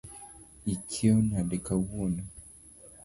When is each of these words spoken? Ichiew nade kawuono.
Ichiew 0.73 1.17
nade 1.29 1.57
kawuono. 1.65 2.23